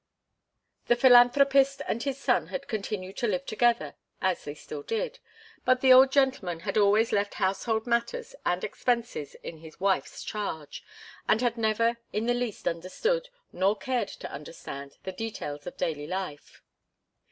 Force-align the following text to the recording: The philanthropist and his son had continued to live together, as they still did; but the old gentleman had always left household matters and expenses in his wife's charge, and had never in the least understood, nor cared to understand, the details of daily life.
The 0.87 0.95
philanthropist 0.95 1.83
and 1.87 2.01
his 2.01 2.17
son 2.17 2.47
had 2.47 2.67
continued 2.67 3.17
to 3.17 3.27
live 3.27 3.45
together, 3.45 3.93
as 4.19 4.43
they 4.43 4.55
still 4.55 4.81
did; 4.81 5.19
but 5.63 5.81
the 5.81 5.93
old 5.93 6.11
gentleman 6.11 6.61
had 6.61 6.75
always 6.75 7.11
left 7.11 7.35
household 7.35 7.85
matters 7.85 8.33
and 8.43 8.63
expenses 8.63 9.35
in 9.43 9.57
his 9.59 9.79
wife's 9.79 10.23
charge, 10.23 10.83
and 11.29 11.39
had 11.41 11.55
never 11.55 11.97
in 12.11 12.25
the 12.25 12.33
least 12.33 12.67
understood, 12.67 13.29
nor 13.53 13.75
cared 13.75 14.07
to 14.07 14.31
understand, 14.33 14.97
the 15.03 15.11
details 15.11 15.67
of 15.67 15.77
daily 15.77 16.07
life. 16.07 16.63